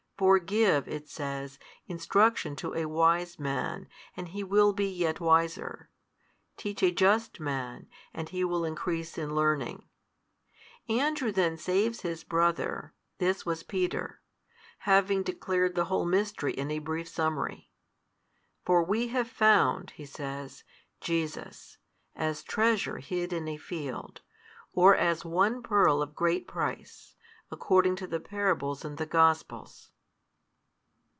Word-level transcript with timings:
For 0.21 0.37
give, 0.37 0.87
it 0.87 1.09
says, 1.09 1.57
instruction 1.87 2.55
to 2.57 2.75
a 2.75 2.85
wise 2.85 3.39
man, 3.39 3.87
and 4.15 4.27
he 4.27 4.43
will 4.43 4.71
be 4.71 4.85
yet 4.85 5.19
wiser: 5.19 5.89
teach 6.57 6.83
a 6.83 6.91
just 6.91 7.39
man, 7.39 7.89
and 8.13 8.29
he 8.29 8.43
will 8.43 8.63
increase 8.63 9.17
in 9.17 9.33
learning. 9.33 9.87
Andrew 10.87 11.31
then 11.31 11.57
saves 11.57 12.01
his 12.01 12.23
brother 12.23 12.93
(this 13.17 13.47
was 13.47 13.63
Peter), 13.63 14.21
having 14.81 15.23
declared 15.23 15.73
the 15.73 15.85
whole 15.85 16.05
mystery 16.05 16.53
in 16.53 16.69
a 16.69 16.77
brief 16.77 17.07
summary. 17.07 17.71
For 18.63 18.83
we 18.83 19.07
have 19.07 19.27
found, 19.27 19.89
he 19.95 20.05
says, 20.05 20.63
Jesus, 20.99 21.79
as 22.15 22.43
Treasure 22.43 22.99
hid 22.99 23.33
in 23.33 23.47
a 23.47 23.57
field, 23.57 24.21
or 24.71 24.95
as 24.95 25.25
One 25.25 25.63
Pearl 25.63 25.99
of 25.99 26.13
great 26.13 26.47
price, 26.47 27.15
according 27.49 27.95
to 27.95 28.05
the 28.05 28.19
parables 28.19 28.85
in 28.85 28.97
the 28.97 29.07
Gospels. 29.07 29.87